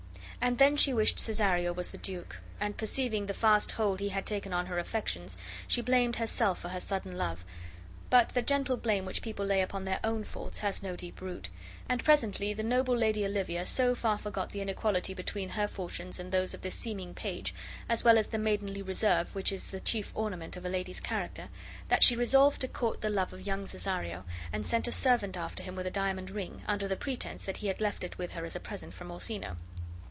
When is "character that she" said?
20.99-22.15